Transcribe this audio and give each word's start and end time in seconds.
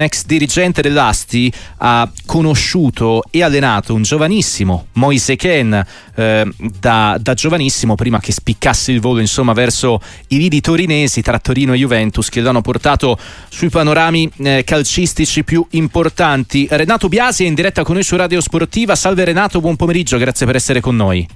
ex 0.00 0.26
dirigente 0.26 0.80
dell'Asti 0.80 1.52
ha 1.78 2.08
conosciuto 2.24 3.24
e 3.32 3.42
allenato 3.42 3.94
un 3.94 4.02
giovanissimo 4.02 4.86
Moise 4.92 5.34
Ken 5.34 5.84
eh, 6.14 6.48
da, 6.78 7.18
da, 7.20 7.34
giovanissimo 7.34 7.96
prima 7.96 8.20
che 8.20 8.30
spiccasse 8.30 8.92
il 8.92 9.00
volo 9.00 9.18
insomma 9.18 9.54
verso 9.54 10.00
i 10.28 10.38
lidi 10.38 10.60
torinesi 10.60 11.20
tra 11.20 11.40
Torino 11.40 11.72
e 11.72 11.78
Juventus 11.78 12.28
che 12.28 12.40
l'hanno 12.40 12.60
portato 12.60 13.18
sui 13.48 13.70
panorami 13.70 14.30
eh, 14.36 14.62
calcistici 14.64 15.42
più 15.42 15.66
importanti. 15.70 16.68
Renato 16.70 17.08
Biasi 17.08 17.42
è 17.42 17.48
in 17.48 17.54
diretta 17.54 17.82
con 17.82 17.94
noi 17.94 18.04
su 18.04 18.14
Radio 18.14 18.40
Sportiva. 18.40 18.94
Salve 18.94 19.24
Renato 19.24 19.58
buon 19.60 19.74
pomeriggio 19.74 20.16
grazie 20.16 20.46
per 20.46 20.54
essere 20.54 20.80
con 20.80 20.94
noi 20.94 21.26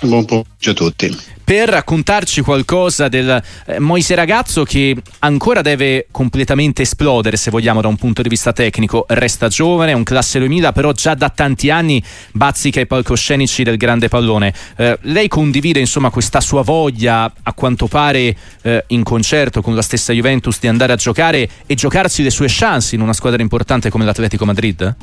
Buon 0.00 0.24
pomeriggio 0.24 0.70
a 0.70 0.74
tutti. 0.74 1.16
Per 1.46 1.68
raccontarci 1.68 2.40
qualcosa 2.40 3.06
del 3.06 3.40
eh, 3.66 3.78
Moise 3.78 4.16
ragazzo 4.16 4.64
che 4.64 4.96
ancora 5.20 5.62
deve 5.62 6.08
completamente 6.10 6.82
esplodere, 6.82 7.36
se 7.36 7.52
vogliamo, 7.52 7.80
da 7.80 7.86
un 7.86 7.94
punto 7.94 8.20
di 8.20 8.28
vista 8.28 8.52
tecnico, 8.52 9.04
resta 9.08 9.46
giovane, 9.46 9.92
è 9.92 9.94
un 9.94 10.02
classe 10.02 10.40
2000, 10.40 10.72
però 10.72 10.90
già 10.90 11.14
da 11.14 11.30
tanti 11.30 11.70
anni 11.70 12.02
bazzica 12.32 12.80
i 12.80 12.86
palcoscenici 12.86 13.62
del 13.62 13.76
grande 13.76 14.08
pallone. 14.08 14.52
Eh, 14.76 14.98
lei 15.02 15.28
condivide 15.28 15.78
insomma 15.78 16.10
questa 16.10 16.40
sua 16.40 16.62
voglia, 16.62 17.32
a 17.42 17.52
quanto 17.52 17.86
pare 17.86 18.36
eh, 18.62 18.84
in 18.88 19.04
concerto 19.04 19.62
con 19.62 19.76
la 19.76 19.82
stessa 19.82 20.12
Juventus, 20.12 20.58
di 20.58 20.66
andare 20.66 20.94
a 20.94 20.96
giocare 20.96 21.48
e 21.64 21.74
giocarsi 21.76 22.24
le 22.24 22.30
sue 22.30 22.48
chance 22.48 22.96
in 22.96 23.00
una 23.00 23.12
squadra 23.12 23.40
importante 23.40 23.88
come 23.88 24.04
l'Atletico 24.04 24.44
Madrid? 24.44 24.96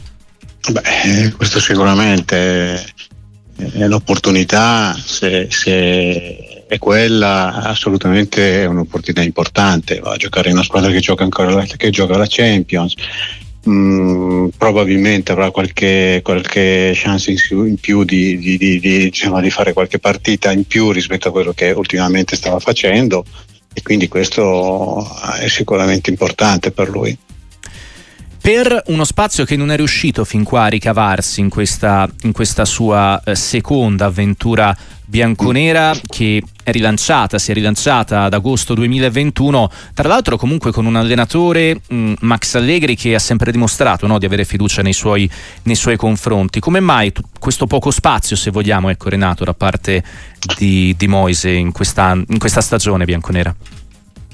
Beh, 0.71 1.33
questo 1.37 1.61
sicuramente 1.61 2.85
è 3.55 3.87
l'opportunità, 3.87 4.95
se, 4.97 5.47
se, 5.49 6.65
è 6.67 6.77
quella, 6.77 7.63
assolutamente 7.63 8.61
è 8.61 8.65
un'opportunità 8.65 9.21
importante. 9.21 9.99
Va 9.99 10.13
a 10.13 10.17
giocare 10.17 10.49
in 10.49 10.55
una 10.55 10.63
squadra 10.63 10.91
che 10.91 10.99
gioca 10.99 11.23
ancora 11.23 11.63
che 11.63 11.89
gioca 11.89 12.17
la 12.17 12.25
Champions. 12.27 12.95
Mm, 13.69 14.47
probabilmente 14.57 15.31
avrà 15.31 15.49
qualche, 15.49 16.19
qualche 16.21 16.91
chance 16.95 17.31
in, 17.31 17.75
più 17.79 18.03
di, 18.03 18.37
di, 18.37 18.57
di, 18.57 18.79
diciamo, 18.79 19.39
di, 19.39 19.49
fare 19.49 19.71
qualche 19.71 19.99
partita 19.99 20.51
in 20.51 20.65
più 20.65 20.91
rispetto 20.91 21.29
a 21.29 21.31
quello 21.31 21.53
che 21.53 21.71
ultimamente 21.71 22.35
stava 22.35 22.59
facendo 22.59 23.23
e 23.73 23.81
quindi 23.81 24.09
questo 24.09 25.07
è 25.39 25.47
sicuramente 25.47 26.09
importante 26.09 26.71
per 26.71 26.89
lui 26.89 27.17
per 28.43 28.83
uno 28.87 29.05
spazio 29.05 29.45
che 29.45 29.55
non 29.55 29.71
è 29.71 29.77
riuscito 29.77 30.25
fin 30.25 30.43
qua 30.43 30.63
a 30.63 30.67
ricavarsi 30.67 31.39
in 31.39 31.47
questa, 31.47 32.09
in 32.23 32.33
questa 32.33 32.65
sua 32.65 33.21
eh, 33.23 33.35
seconda 33.35 34.07
avventura 34.07 34.75
bianconera 35.05 35.95
che 36.05 36.43
è 36.61 36.71
rilanciata, 36.71 37.39
si 37.39 37.51
è 37.51 37.53
rilanciata 37.53 38.23
ad 38.23 38.33
agosto 38.33 38.73
2021, 38.73 39.71
tra 39.93 40.09
l'altro 40.09 40.35
comunque 40.35 40.73
con 40.73 40.85
un 40.85 40.97
allenatore 40.97 41.79
mm, 41.93 42.15
Max 42.19 42.55
Allegri 42.55 42.97
che 42.97 43.15
ha 43.15 43.19
sempre 43.19 43.49
dimostrato 43.49 44.07
no, 44.07 44.19
di 44.19 44.25
avere 44.25 44.43
fiducia 44.43 44.81
nei 44.81 44.91
suoi, 44.91 45.29
nei 45.61 45.75
suoi 45.75 45.95
confronti. 45.95 46.59
Come 46.59 46.81
mai 46.81 47.13
t- 47.13 47.21
questo 47.39 47.65
poco 47.65 47.91
spazio, 47.91 48.35
se 48.35 48.51
vogliamo, 48.51 48.89
ecco 48.89 49.07
Renato, 49.07 49.45
da 49.45 49.53
parte 49.53 50.03
di, 50.57 50.93
di 50.97 51.07
Moise 51.07 51.49
in 51.49 51.71
questa, 51.71 52.11
in 52.11 52.39
questa 52.39 52.59
stagione 52.59 53.05
bianconera? 53.05 53.55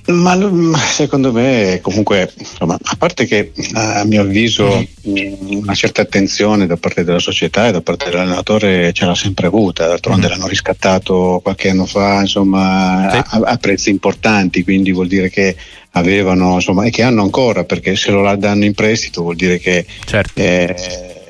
Ma 0.08 0.36
secondo 0.78 1.32
me, 1.32 1.80
comunque, 1.82 2.32
insomma, 2.38 2.78
a 2.82 2.96
parte 2.96 3.26
che 3.26 3.52
a 3.74 4.04
mio 4.06 4.22
avviso 4.22 4.88
mm, 5.08 5.58
una 5.58 5.76
certa 5.76 6.02
attenzione 6.02 6.66
da 6.66 6.78
parte 6.78 7.04
della 7.04 7.20
società 7.20 7.68
e 7.68 7.72
da 7.72 7.82
parte 7.82 8.10
dell'allenatore 8.10 8.92
ce 8.94 9.06
l'ha 9.06 9.16
sempre 9.16 9.48
avuta, 9.48 9.88
d'altronde 9.88 10.28
mm. 10.28 10.30
l'hanno 10.30 10.48
riscattato 10.48 11.40
qualche 11.44 11.70
anno 11.70 11.86
fa 11.86 12.22
insomma, 12.22 13.10
sì. 13.12 13.18
a, 13.18 13.40
a, 13.46 13.58
prezzi 13.58 13.90
importanti, 13.90 14.64
quindi 14.64 14.92
vuol 14.92 15.08
dire 15.08 15.30
che 15.30 15.56
avevano 15.92 16.56
insomma, 16.56 16.86
e 16.86 16.90
che 16.90 17.04
hanno 17.04 17.22
ancora, 17.22 17.64
perché 17.64 17.96
se 17.96 18.12
lo 18.12 18.36
danno 18.36 18.66
in 18.66 18.74
prestito 18.74 19.22
vuol 19.22 19.36
dire 19.36 19.60
che 19.60 19.86
certo. 20.06 20.40
eh, 20.42 20.76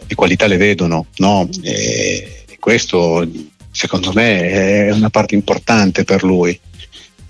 le 0.08 0.16
qualità 0.16 0.48
le 0.48 0.58
vedono, 0.58 1.08
no? 1.18 1.50
e 1.62 2.46
questo 2.60 3.28
secondo 3.72 4.12
me 4.14 4.50
è 4.50 4.92
una 4.92 5.10
parte 5.10 5.36
importante 5.36 6.04
per 6.04 6.24
lui. 6.24 6.60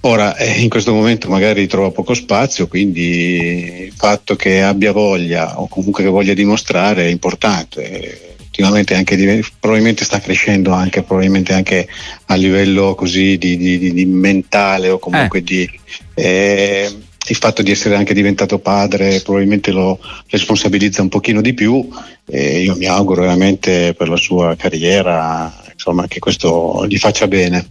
Ora, 0.02 0.36
eh, 0.38 0.62
in 0.62 0.70
questo 0.70 0.94
momento 0.94 1.30
magari 1.30 1.68
trova 1.68 1.92
poco 1.92 2.14
spazio, 2.14 2.68
quindi 2.68 3.88
il 3.88 3.94
fatto 3.94 4.36
che 4.36 4.62
abbia 4.62 4.94
voglia 4.94 5.60
o 5.60 5.68
comunque 5.68 6.04
che 6.04 6.10
voglia 6.10 6.34
dimostrare 6.34 7.06
è 7.06 7.10
importante. 7.10 8.38
Ultimamente 8.46 8.96
anche, 8.96 9.44
probabilmente 9.60 10.06
sta 10.06 10.20
crescendo 10.20 10.72
anche, 10.72 11.04
probabilmente 11.04 11.54
anche 11.54 11.88
a 12.26 12.36
livello 12.36 12.96
così 12.96 13.38
di, 13.38 13.58
di, 13.58 13.78
di, 13.78 13.94
di 13.94 14.06
mentale 14.06 14.90
o 14.90 15.00
comunque 15.00 15.40
eh. 15.40 15.44
di... 15.44 15.70
Eh, 16.14 16.92
il 17.30 17.36
fatto 17.36 17.62
di 17.62 17.70
essere 17.70 17.96
anche 17.96 18.16
diventato 18.16 18.58
padre 18.58 19.22
probabilmente 19.22 19.70
lo 19.70 20.00
responsabilizza 20.30 21.04
un 21.04 21.10
pochino 21.10 21.42
di 21.42 21.54
più 21.54 21.88
e 22.26 22.62
io 22.62 22.76
mi 22.76 22.88
auguro 22.88 23.22
veramente 23.22 23.94
per 23.94 24.10
la 24.10 24.18
sua 24.18 24.56
carriera 24.56 25.54
insomma, 25.72 26.08
che 26.08 26.20
questo 26.20 26.86
gli 26.88 26.98
faccia 26.98 27.28
bene. 27.28 27.68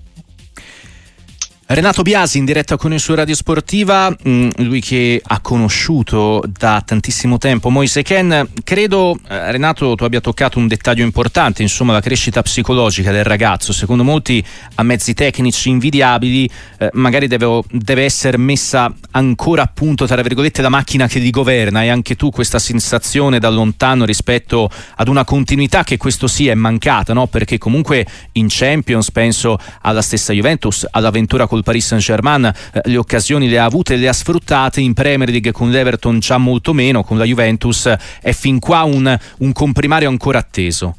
Renato 1.71 2.01
Biasi 2.01 2.39
in 2.39 2.47
diretta 2.47 2.79
con 2.79 2.95
il 2.95 2.99
suo 2.99 3.15
Radio 3.15 3.35
Sportiva, 3.35 4.09
mm, 4.09 4.49
lui 4.61 4.81
che 4.81 5.21
ha 5.23 5.41
conosciuto 5.41 6.43
da 6.49 6.83
tantissimo 6.83 7.37
tempo 7.37 7.69
Moise 7.69 8.01
Ken. 8.01 8.49
Credo, 8.65 9.19
eh, 9.29 9.53
Renato, 9.53 9.95
tu 9.95 10.05
abbia 10.05 10.23
toccato 10.23 10.59
un 10.59 10.67
dettaglio 10.67 11.05
importante, 11.05 11.61
insomma 11.61 11.93
la 11.93 12.01
crescita 12.01 12.41
psicologica 12.41 13.13
del 13.13 13.25
ragazzo. 13.25 13.75
Secondo 13.75 14.03
molti 14.03 14.43
a 14.77 14.83
mezzi 14.83 15.13
tecnici 15.13 15.69
invidiabili 15.69 16.49
eh, 16.79 16.89
magari 16.95 17.27
deve, 17.27 17.61
deve, 17.71 18.03
essere 18.05 18.39
messa 18.39 18.91
ancora 19.11 19.65
a 19.65 19.71
punto, 19.73 20.07
tra 20.07 20.23
virgolette, 20.23 20.63
la 20.63 20.71
macchina 20.71 21.07
che 21.07 21.19
li 21.19 21.29
governa. 21.29 21.83
E 21.83 21.91
anche 21.91 22.17
tu 22.17 22.31
questa 22.31 22.59
sensazione 22.59 23.39
da 23.39 23.51
lontano 23.51 24.07
rispetto 24.07 24.71
ad 24.97 25.07
una 25.07 25.25
continuità 25.25 25.85
che 25.85 25.99
questo 25.99 26.29
sì 26.29 26.49
è 26.49 26.55
mancata, 26.55 27.13
no? 27.13 27.27
perché 27.27 27.59
comunque 27.59 28.07
in 28.33 28.47
Champions 28.49 29.11
penso 29.11 29.59
alla 29.83 30.01
stessa 30.01 30.33
Juventus, 30.33 30.87
all'avventura 30.91 31.47
con 31.47 31.57
col 31.59 31.63
Paris 31.65 31.87
Saint-Germain 31.87 32.45
eh, 32.45 32.81
le 32.85 32.97
occasioni 32.97 33.49
le 33.49 33.59
ha 33.59 33.65
avute 33.65 33.95
e 33.95 33.97
le 33.97 34.09
ha 34.09 34.13
sfruttate, 34.13 34.81
in 34.81 34.95
Premier 34.95 35.29
League 35.29 35.53
con 35.53 35.71
l'Everton 35.71 36.21
già 36.21 36.39
molto 36.39 36.73
meno, 36.73 37.03
con 37.03 37.19
la 37.19 37.25
Juventus 37.25 37.93
è 38.23 38.33
fin 38.33 38.59
qua 38.59 38.85
un, 38.85 39.19
un 39.39 39.53
comprimario 39.53 40.09
ancora 40.09 40.39
atteso. 40.39 40.97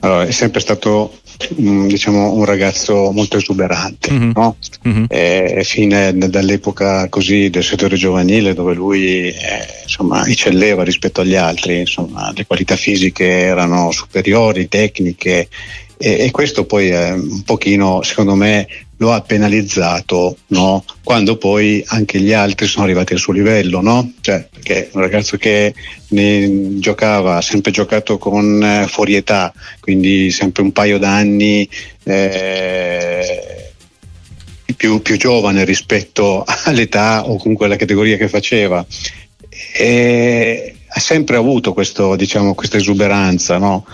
Allora, 0.00 0.26
è 0.26 0.30
sempre 0.32 0.60
stato 0.60 1.18
mm, 1.60 1.86
diciamo, 1.86 2.32
un 2.32 2.44
ragazzo 2.44 3.12
molto 3.12 3.36
esuberante, 3.36 4.10
mm-hmm. 4.10 4.30
no? 4.34 4.56
mm-hmm. 4.88 5.04
Eh, 5.08 5.62
fine 5.64 6.16
dall'epoca 6.16 7.08
così 7.08 7.50
del 7.50 7.62
settore 7.62 7.96
giovanile 7.96 8.54
dove 8.54 8.74
lui 8.74 9.28
eh, 9.28 9.34
insomma, 9.82 10.26
eccelleva 10.26 10.82
rispetto 10.82 11.20
agli 11.20 11.36
altri, 11.36 11.80
insomma, 11.80 12.32
le 12.34 12.46
qualità 12.46 12.74
fisiche 12.74 13.26
erano 13.26 13.92
superiori, 13.92 14.68
tecniche 14.68 15.48
e, 16.02 16.24
e 16.24 16.30
questo 16.32 16.64
poi 16.64 16.88
è 16.88 17.12
un 17.12 17.42
pochino, 17.42 18.02
secondo 18.02 18.34
me, 18.34 18.66
lo 18.96 19.12
ha 19.12 19.20
penalizzato 19.20 20.36
no? 20.48 20.84
quando 21.04 21.36
poi 21.36 21.82
anche 21.88 22.20
gli 22.20 22.32
altri 22.32 22.66
sono 22.66 22.84
arrivati 22.84 23.12
al 23.12 23.20
suo 23.20 23.32
livello, 23.32 23.80
no? 23.80 24.12
cioè, 24.20 24.46
perché 24.50 24.90
un 24.92 25.00
ragazzo 25.00 25.36
che 25.36 25.72
ne 26.08 26.78
giocava, 26.78 27.36
ha 27.36 27.40
sempre 27.40 27.70
giocato 27.70 28.18
con 28.18 28.62
eh, 28.62 28.86
fuori 28.88 29.14
età, 29.14 29.52
quindi 29.78 30.32
sempre 30.32 30.62
un 30.62 30.72
paio 30.72 30.98
d'anni 30.98 31.68
eh, 32.02 33.70
più, 34.76 35.00
più, 35.02 35.16
giovane 35.16 35.64
rispetto 35.64 36.42
all'età 36.64 37.28
o 37.28 37.36
comunque 37.36 37.66
alla 37.66 37.76
categoria 37.76 38.16
che 38.16 38.28
faceva. 38.28 38.84
E 39.74 40.74
ha 40.88 41.00
sempre 41.00 41.36
avuto 41.36 41.72
questo, 41.72 42.16
diciamo, 42.16 42.54
questa 42.54 42.76
esuberanza, 42.76 43.58
no? 43.58 43.86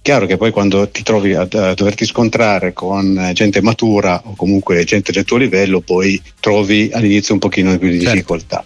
Chiaro 0.00 0.26
che 0.26 0.36
poi 0.36 0.50
quando 0.50 0.88
ti 0.88 1.02
trovi 1.02 1.34
a, 1.34 1.42
a, 1.42 1.74
doverti 1.74 2.06
scontrare 2.06 2.72
con 2.72 3.30
gente 3.34 3.60
matura 3.60 4.22
o 4.24 4.34
comunque 4.34 4.84
gente 4.84 5.12
del 5.12 5.24
tuo 5.24 5.36
livello, 5.36 5.80
poi 5.80 6.20
trovi 6.40 6.88
all'inizio 6.92 7.34
un 7.34 7.40
pochino 7.40 7.76
più 7.76 7.88
di 7.88 7.98
certo. 7.98 8.12
difficoltà. 8.14 8.64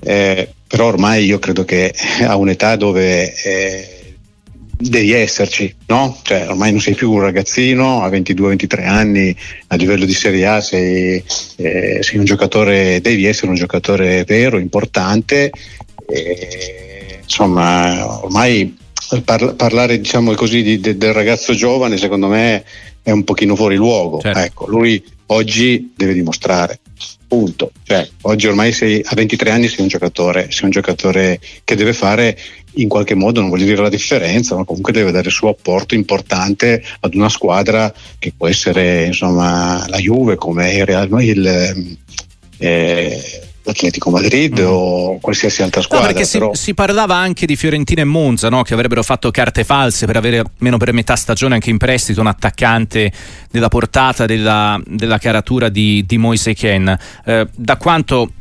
Eh, 0.00 0.48
però 0.68 0.86
ormai 0.86 1.24
io 1.24 1.38
credo 1.38 1.64
che 1.64 1.92
a 2.20 2.36
un'età 2.36 2.76
dove 2.76 3.34
eh, 3.42 3.98
devi 4.78 5.12
esserci, 5.12 5.74
no? 5.86 6.16
Cioè, 6.22 6.48
ormai 6.48 6.70
non 6.70 6.80
sei 6.80 6.94
più 6.94 7.10
un 7.10 7.20
ragazzino, 7.20 8.02
a 8.02 8.08
22-23 8.08 8.86
anni 8.86 9.34
a 9.68 9.76
livello 9.76 10.04
di 10.04 10.12
Serie 10.12 10.46
A 10.46 10.60
sei, 10.60 11.22
eh, 11.56 11.98
sei, 12.02 12.18
un 12.18 12.24
giocatore, 12.24 13.00
devi 13.00 13.24
essere 13.24 13.48
un 13.48 13.56
giocatore 13.56 14.24
vero, 14.24 14.58
importante. 14.58 15.50
insomma, 17.22 18.22
ormai 18.22 18.76
Par- 19.24 19.54
parlare 19.54 19.98
diciamo 19.98 20.34
così 20.34 20.62
di, 20.62 20.80
de- 20.80 20.96
del 20.96 21.12
ragazzo 21.12 21.54
giovane 21.54 21.96
secondo 21.96 22.28
me 22.28 22.64
è 23.02 23.10
un 23.10 23.24
pochino 23.24 23.56
fuori 23.56 23.76
luogo. 23.76 24.20
Certo. 24.20 24.38
ecco, 24.38 24.66
lui 24.68 25.02
oggi 25.26 25.92
deve 25.96 26.12
dimostrare. 26.12 26.80
Punto. 27.26 27.72
Cioè, 27.82 28.08
oggi 28.22 28.46
ormai 28.46 28.72
sei, 28.72 29.02
a 29.04 29.14
23 29.14 29.50
anni 29.50 29.68
sei 29.68 29.82
un 29.82 29.88
giocatore 29.88 30.50
sei 30.50 30.64
un 30.64 30.70
giocatore 30.70 31.40
che 31.62 31.74
deve 31.74 31.92
fare 31.92 32.38
in 32.74 32.88
qualche 32.88 33.14
modo 33.14 33.40
non 33.40 33.50
voglio 33.50 33.64
dire 33.64 33.82
la 33.82 33.88
differenza 33.88 34.54
ma 34.56 34.64
comunque 34.64 34.92
deve 34.92 35.10
dare 35.10 35.28
il 35.28 35.32
suo 35.32 35.50
apporto 35.50 35.94
importante 35.94 36.82
ad 37.00 37.14
una 37.14 37.28
squadra 37.28 37.92
che 38.18 38.32
può 38.36 38.46
essere 38.46 39.04
insomma 39.06 39.86
la 39.88 39.98
Juve 39.98 40.36
come 40.36 40.72
il, 40.72 40.86
Real, 40.86 41.22
il 41.22 41.96
eh, 42.58 43.47
l'Atletico 43.68 44.10
Madrid 44.10 44.60
mm. 44.60 44.66
o 44.66 45.18
qualsiasi 45.20 45.62
altra 45.62 45.82
squadra. 45.82 46.08
No, 46.08 46.12
perché 46.12 46.28
però... 46.30 46.54
si, 46.54 46.62
si, 46.62 46.74
parlava 46.74 47.14
anche 47.14 47.46
di 47.46 47.56
Fiorentina 47.56 48.00
e 48.00 48.04
Monza, 48.04 48.48
no? 48.48 48.62
che 48.62 48.74
avrebbero 48.74 49.02
fatto 49.02 49.30
carte 49.30 49.64
false 49.64 50.06
per 50.06 50.16
avere 50.16 50.38
almeno 50.38 50.78
per 50.78 50.92
metà 50.92 51.16
stagione 51.16 51.54
anche 51.54 51.70
in 51.70 51.76
prestito 51.76 52.20
un 52.20 52.26
attaccante 52.26 53.12
della 53.50 53.68
portata 53.68 54.26
della, 54.26 54.80
della 54.84 55.18
caratura 55.18 55.68
di, 55.68 56.04
di 56.06 56.18
Moise 56.18 56.54
Ken. 56.54 56.98
Eh, 57.24 57.46
da 57.54 57.76
quanto 57.76 58.32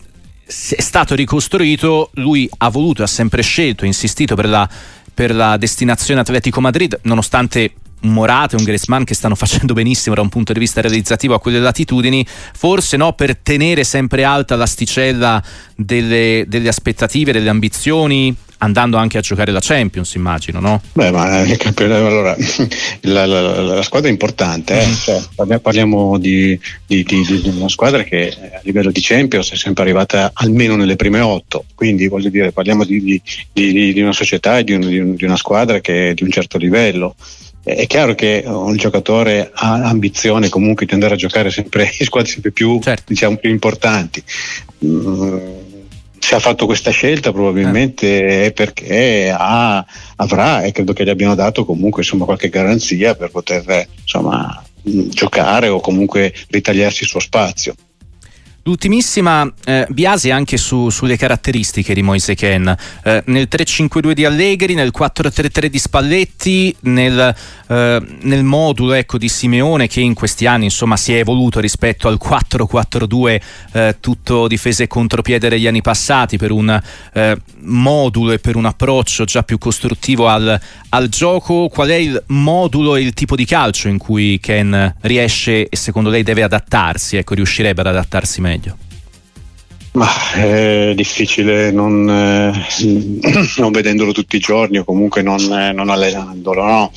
è 0.45 0.81
stato 0.81 1.13
ricostruito, 1.13 2.11
lui 2.13 2.49
ha 2.57 2.69
voluto, 2.69 3.03
ha 3.03 3.07
sempre 3.07 3.41
scelto, 3.41 3.85
insistito 3.85 4.35
per 4.35 4.47
la, 4.47 4.67
per 5.13 5.35
la 5.35 5.57
destinazione 5.57 6.21
Atletico 6.21 6.61
Madrid, 6.61 6.97
nonostante 7.03 7.73
un 8.01 8.13
Morata 8.13 8.55
e 8.55 8.59
un 8.59 8.65
Griezmann 8.65 9.03
che 9.03 9.13
stanno 9.13 9.35
facendo 9.35 9.73
benissimo 9.73 10.15
da 10.15 10.21
un 10.21 10.29
punto 10.29 10.53
di 10.53 10.59
vista 10.59 10.81
realizzativo 10.81 11.33
a 11.33 11.39
quelle 11.39 11.59
latitudini, 11.59 12.25
forse 12.27 12.97
no 12.97 13.13
per 13.13 13.37
tenere 13.37 13.83
sempre 13.83 14.23
alta 14.23 14.55
l'asticella 14.55 15.41
delle, 15.75 16.45
delle 16.47 16.67
aspettative, 16.67 17.31
delle 17.31 17.49
ambizioni, 17.49 18.35
andando 18.59 18.97
anche 18.97 19.17
a 19.17 19.21
giocare 19.21 19.51
la 19.51 19.59
Champions, 19.61 20.15
immagino, 20.15 20.59
no? 20.59 20.81
Beh, 20.93 21.11
ma 21.11 21.43
eh, 21.43 21.57
allora, 21.77 22.35
la, 23.01 23.25
la, 23.25 23.61
la, 23.61 23.81
squadra 23.83 24.09
è 24.09 24.11
importante, 24.11 24.81
eh? 24.81 24.87
Mm. 24.87 24.93
cioè, 24.93 25.59
parliamo 25.59 26.17
di, 26.17 26.59
di, 26.85 27.03
di, 27.03 27.23
di, 27.23 27.49
una 27.55 27.69
squadra 27.69 28.03
che 28.03 28.29
a 28.29 28.59
livello 28.63 28.91
di 28.91 29.01
Champions 29.01 29.51
è 29.51 29.55
sempre 29.55 29.83
arrivata 29.83 30.31
almeno 30.33 30.75
nelle 30.75 30.95
prime 30.95 31.19
otto, 31.19 31.65
quindi 31.75 32.07
voglio 32.07 32.29
dire, 32.29 32.51
parliamo 32.51 32.83
di, 32.83 33.21
una 33.97 34.13
società 34.13 34.57
e 34.57 34.63
di, 34.63 34.73
un, 34.73 35.15
di 35.15 35.25
una 35.25 35.37
squadra 35.37 35.79
che 35.79 36.09
è 36.09 36.13
di 36.13 36.23
un 36.23 36.31
certo 36.31 36.57
livello 36.57 37.15
è 37.67 37.85
chiaro 37.85 38.15
che 38.15 38.43
un 38.45 38.77
giocatore 38.77 39.51
ha 39.53 39.73
ambizione 39.73 40.47
comunque 40.47 40.85
di 40.85 40.93
andare 40.93 41.15
a 41.15 41.17
giocare 41.17 41.51
sempre 41.51 41.83
in 41.99 42.05
squadre 42.05 42.31
sempre 42.31 42.51
più, 42.51 42.79
certo. 42.81 43.03
diciamo, 43.07 43.35
più 43.35 43.49
importanti. 43.49 44.23
Mm, 44.85 45.37
se 46.17 46.35
ha 46.35 46.39
fatto 46.39 46.65
questa 46.65 46.91
scelta 46.91 47.31
probabilmente 47.31 48.25
eh. 48.25 48.45
è 48.45 48.51
perché 48.51 49.33
ha, 49.35 49.85
avrà 50.15 50.63
e 50.63 50.71
credo 50.71 50.93
che 50.93 51.03
gli 51.03 51.09
abbiano 51.09 51.35
dato 51.35 51.65
comunque 51.65 52.01
insomma, 52.01 52.25
qualche 52.25 52.49
garanzia 52.49 53.15
per 53.15 53.29
poter 53.31 53.87
insomma, 54.01 54.63
giocare 54.81 55.67
o 55.67 55.79
comunque 55.79 56.33
ritagliarsi 56.49 57.03
il 57.03 57.09
suo 57.09 57.19
spazio. 57.19 57.75
L'ultimissima 58.67 59.49
eh, 59.63 59.87
Biasi 59.87 60.29
anche 60.29 60.57
su, 60.57 60.89
sulle 60.89 61.15
caratteristiche 61.15 61.93
di 61.93 62.01
Moise 62.01 62.35
Ken. 62.35 62.75
Eh, 63.01 63.23
nel 63.27 63.47
3-5-2 63.49 64.11
di 64.11 64.25
Allegri, 64.25 64.73
nel 64.73 64.91
4-3-3 64.93 65.67
di 65.67 65.79
Spalletti, 65.79 66.75
nel, 66.81 67.33
eh, 67.69 68.01
nel 68.23 68.43
modulo 68.43 68.91
ecco, 68.91 69.17
di 69.17 69.29
Simeone 69.29 69.87
che 69.87 70.01
in 70.01 70.13
questi 70.13 70.47
anni 70.47 70.65
insomma, 70.65 70.97
si 70.97 71.13
è 71.13 71.19
evoluto 71.19 71.61
rispetto 71.61 72.09
al 72.09 72.19
4-4-2 72.21 73.41
eh, 73.71 73.95
tutto 74.01 74.49
difesa 74.49 74.83
e 74.83 74.87
contropiede 74.87 75.47
degli 75.47 75.65
anni 75.65 75.81
passati 75.81 76.35
per 76.35 76.51
un 76.51 76.77
eh, 77.13 77.37
modulo 77.59 78.33
e 78.33 78.39
per 78.39 78.57
un 78.57 78.65
approccio 78.65 79.23
già 79.23 79.43
più 79.43 79.57
costruttivo 79.57 80.27
al, 80.27 80.59
al 80.89 81.07
gioco. 81.07 81.69
Qual 81.69 81.87
è 81.87 81.95
il 81.95 82.21
modulo 82.27 82.97
e 82.97 83.01
il 83.01 83.13
tipo 83.13 83.37
di 83.37 83.45
calcio 83.45 83.87
in 83.87 83.97
cui 83.97 84.41
Ken 84.41 84.93
riesce 85.03 85.69
e 85.69 85.77
secondo 85.77 86.09
lei 86.09 86.23
deve 86.23 86.43
adattarsi, 86.43 87.15
ecco, 87.15 87.33
riuscirebbe 87.33 87.79
ad 87.79 87.87
adattarsi 87.87 88.41
meglio? 88.41 88.56
Meglio? 88.57 88.77
Ma 89.93 90.09
è 90.33 90.93
difficile 90.95 91.71
non, 91.71 92.09
eh, 92.09 92.51
non, 93.57 93.71
vedendolo 93.71 94.11
tutti 94.11 94.35
i 94.35 94.39
giorni 94.39 94.77
o 94.77 94.83
comunque 94.83 95.21
non, 95.21 95.39
eh, 95.51 95.71
non 95.71 95.89
allenandolo, 95.89 96.63
no? 96.63 96.91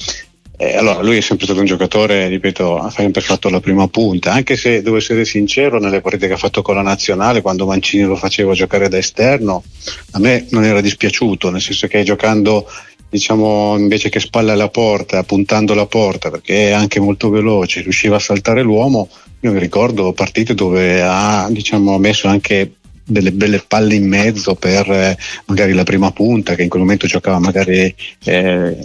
Eh, 0.59 0.77
allora, 0.77 1.01
lui 1.01 1.17
è 1.17 1.23
sempre 1.23 1.47
stato 1.47 1.61
un 1.61 1.65
giocatore, 1.65 2.29
ripeto, 2.29 2.77
ha 2.77 2.91
sempre 2.91 3.23
fatto 3.23 3.49
la 3.49 3.61
prima 3.61 3.89
punta, 3.89 4.33
anche 4.33 4.57
se 4.57 4.83
devo 4.83 4.99
essere 4.99 5.25
sincero, 5.25 5.79
nelle 5.79 6.03
partite 6.03 6.27
che 6.27 6.35
ha 6.35 6.37
fatto 6.37 6.61
con 6.61 6.75
la 6.75 6.83
nazionale, 6.83 7.41
quando 7.41 7.65
Mancini 7.65 8.03
lo 8.03 8.17
faceva 8.17 8.53
giocare 8.53 8.91
da 8.91 8.99
esterno, 8.99 9.65
a 10.11 10.19
me 10.19 10.47
non 10.51 10.65
era 10.65 10.83
dispiaciuto, 10.83 11.49
nel 11.49 11.63
senso 11.63 11.87
che 11.87 12.03
giocando 12.03 12.67
diciamo 13.09 13.77
invece 13.77 14.09
che 14.09 14.21
spalle 14.21 14.53
alla 14.53 14.69
porta, 14.69 15.25
puntando 15.25 15.75
la 15.75 15.87
porta 15.87 16.31
perché 16.31 16.69
è 16.69 16.73
anche 16.73 17.01
molto 17.01 17.31
veloce, 17.31 17.81
riusciva 17.81 18.17
a 18.17 18.21
saltare 18.21 18.63
l'uomo. 18.63 19.09
Io 19.41 19.53
mi 19.53 19.59
ricordo 19.59 20.13
partite 20.13 20.55
dove 20.55 21.03
ha 21.03 21.49
diciamo, 21.51 21.99
messo 21.99 22.29
anche 22.29 22.75
delle 23.05 23.33
belle 23.33 23.63
palle 23.67 23.95
in 23.95 24.07
mezzo 24.07 24.55
per 24.55 24.91
eh, 24.91 25.19
magari 25.47 25.73
la 25.73 25.85
prima 25.85 26.13
punta 26.13 26.55
che 26.55 26.63
in 26.63 26.69
quel 26.69 26.83
momento 26.83 27.07
giocava 27.07 27.39
magari 27.39 27.93
eh, 28.25 28.77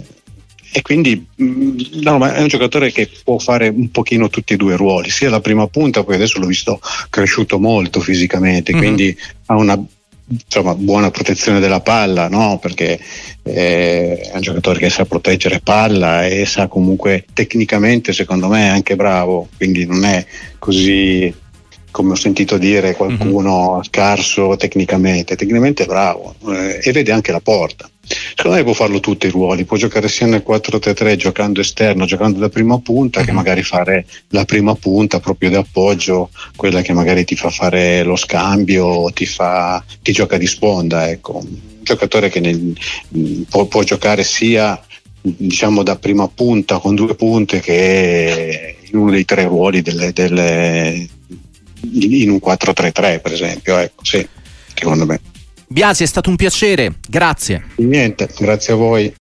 e 0.72 0.82
quindi 0.82 1.26
mm, 1.40 1.78
no, 2.02 2.26
è 2.26 2.40
un 2.40 2.48
giocatore 2.48 2.92
che 2.92 3.08
può 3.24 3.38
fare 3.38 3.68
un 3.68 3.90
pochino 3.90 4.28
tutti 4.28 4.52
e 4.52 4.56
due 4.56 4.74
i 4.74 4.76
ruoli, 4.76 5.08
sia 5.08 5.30
la 5.30 5.40
prima 5.40 5.66
punta, 5.68 6.04
poi 6.04 6.16
adesso 6.16 6.38
l'ho 6.38 6.46
visto 6.46 6.80
cresciuto 7.08 7.58
molto 7.58 8.00
fisicamente, 8.00 8.72
mm-hmm. 8.72 8.82
quindi 8.82 9.16
ha 9.46 9.56
una 9.56 9.82
insomma, 10.28 10.74
buona 10.74 11.10
protezione 11.10 11.60
della 11.60 11.80
palla, 11.80 12.28
no? 12.28 12.58
perché 12.60 12.98
eh, 13.42 14.18
è 14.18 14.34
un 14.34 14.40
giocatore 14.40 14.78
che 14.78 14.90
sa 14.90 15.04
proteggere 15.04 15.60
palla 15.60 16.26
e 16.26 16.44
sa 16.46 16.66
comunque 16.66 17.24
tecnicamente, 17.32 18.12
secondo 18.12 18.48
me, 18.48 18.66
è 18.66 18.70
anche 18.70 18.96
bravo, 18.96 19.48
quindi 19.56 19.86
non 19.86 20.04
è 20.04 20.24
così 20.58 21.32
come 21.96 22.12
ho 22.12 22.16
sentito 22.16 22.58
dire 22.58 22.94
qualcuno 22.94 23.72
mm-hmm. 23.72 23.82
scarso 23.84 24.54
tecnicamente, 24.58 25.34
tecnicamente 25.34 25.84
è 25.84 25.86
bravo 25.86 26.34
eh, 26.48 26.78
e 26.82 26.92
vede 26.92 27.10
anche 27.10 27.32
la 27.32 27.40
porta. 27.40 27.88
Secondo 28.06 28.58
me 28.58 28.64
può 28.64 28.74
farlo 28.74 29.00
tutti 29.00 29.26
i 29.26 29.30
ruoli, 29.30 29.64
può 29.64 29.78
giocare 29.78 30.06
sia 30.08 30.26
nel 30.26 30.44
4-3-3 30.46 31.16
giocando 31.16 31.62
esterno, 31.62 32.04
giocando 32.04 32.38
da 32.38 32.50
prima 32.50 32.78
punta, 32.80 33.20
mm-hmm. 33.20 33.26
che 33.26 33.32
mhm. 33.32 33.38
magari 33.38 33.62
fare 33.62 34.06
la 34.28 34.44
prima 34.44 34.74
punta 34.74 35.20
proprio 35.20 35.48
di 35.48 35.54
appoggio, 35.54 36.28
quella 36.54 36.82
che 36.82 36.92
magari 36.92 37.24
ti 37.24 37.34
fa 37.34 37.48
fare 37.48 38.02
lo 38.02 38.16
scambio, 38.16 39.10
ti, 39.14 39.24
fa, 39.24 39.82
ti 40.02 40.12
gioca 40.12 40.36
di 40.36 40.46
sponda. 40.46 41.08
Ecco. 41.08 41.38
Un 41.38 41.58
giocatore 41.80 42.28
che 42.28 42.40
nel, 42.40 42.76
può, 43.48 43.64
può 43.64 43.82
giocare 43.84 44.22
sia 44.22 44.78
diciamo 45.22 45.82
da 45.82 45.96
prima 45.96 46.28
punta 46.28 46.78
con 46.78 46.94
due 46.94 47.14
punte 47.14 47.60
che 47.60 48.76
in 48.82 48.98
uno 48.98 49.10
dei 49.10 49.24
tre 49.24 49.44
ruoli 49.44 49.80
delle, 49.80 50.12
delle, 50.12 51.08
in 51.82 52.30
un 52.30 52.40
4-3-3 52.42 53.20
per 53.20 53.32
esempio, 53.32 53.76
ecco, 53.78 54.04
sì, 54.04 54.26
secondo 54.74 55.06
me. 55.06 55.20
Biasi 55.68 56.04
è 56.04 56.06
stato 56.06 56.30
un 56.30 56.36
piacere, 56.36 56.94
grazie. 57.08 57.64
Niente, 57.76 58.28
grazie 58.38 58.72
a 58.72 58.76
voi. 58.76 59.12